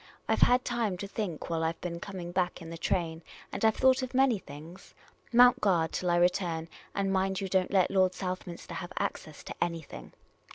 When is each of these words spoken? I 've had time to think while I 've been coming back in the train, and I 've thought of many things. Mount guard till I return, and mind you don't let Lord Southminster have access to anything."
I 0.27 0.35
've 0.35 0.41
had 0.41 0.65
time 0.65 0.97
to 0.97 1.07
think 1.07 1.51
while 1.51 1.63
I 1.63 1.73
've 1.73 1.81
been 1.81 1.99
coming 1.99 2.31
back 2.31 2.59
in 2.59 2.71
the 2.71 2.77
train, 2.79 3.21
and 3.51 3.63
I 3.63 3.69
've 3.69 3.75
thought 3.77 4.01
of 4.01 4.15
many 4.15 4.39
things. 4.39 4.95
Mount 5.31 5.61
guard 5.61 5.91
till 5.91 6.09
I 6.09 6.15
return, 6.15 6.69
and 6.95 7.13
mind 7.13 7.39
you 7.39 7.47
don't 7.47 7.69
let 7.69 7.91
Lord 7.91 8.15
Southminster 8.15 8.73
have 8.73 8.91
access 8.97 9.43
to 9.43 9.53
anything." 9.63 10.13